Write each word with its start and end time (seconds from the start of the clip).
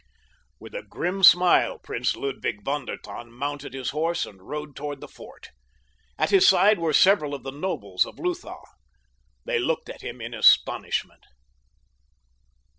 With 0.59 0.73
a 0.73 0.81
grim 0.81 1.21
smile 1.21 1.77
Prince 1.77 2.15
Ludwig 2.15 2.63
von 2.63 2.85
der 2.85 2.97
Tann 2.97 3.31
mounted 3.31 3.75
his 3.75 3.91
horse 3.91 4.25
and 4.25 4.41
rode 4.41 4.75
toward 4.75 4.99
the 4.99 5.07
fort. 5.07 5.49
At 6.17 6.31
his 6.31 6.47
side 6.47 6.79
were 6.79 6.91
several 6.91 7.35
of 7.35 7.43
the 7.43 7.51
nobles 7.51 8.07
of 8.07 8.17
Lutha. 8.17 8.55
They 9.45 9.59
looked 9.59 9.89
at 9.89 10.01
him 10.01 10.19
in 10.19 10.33
astonishment. 10.33 11.25